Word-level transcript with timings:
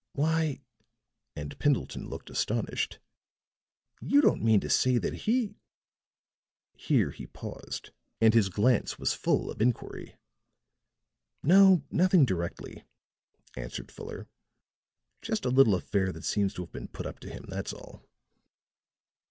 "Why," 0.13 0.63
and 1.35 1.59
Pendleton 1.59 2.09
looked 2.09 2.31
astonished, 2.31 2.97
"you 4.01 4.19
don't 4.19 4.41
mean 4.41 4.59
to 4.61 4.67
say 4.67 4.97
that 4.97 5.13
he" 5.13 5.53
here 6.73 7.11
he 7.11 7.27
paused 7.27 7.91
and 8.19 8.33
his 8.33 8.49
glance 8.49 8.97
was 8.97 9.13
full 9.13 9.51
of 9.51 9.61
inquiry. 9.61 10.15
"No, 11.43 11.83
nothing 11.91 12.25
directly," 12.25 12.83
answered 13.55 13.91
Fuller. 13.91 14.27
"Just 15.21 15.45
a 15.45 15.49
little 15.49 15.75
affair 15.75 16.11
that 16.11 16.25
seems 16.25 16.55
to 16.55 16.63
have 16.63 16.71
been 16.71 16.87
put 16.87 17.05
up 17.05 17.19
to 17.19 17.29
him, 17.29 17.45
that's 17.47 17.71
all." 17.71 18.01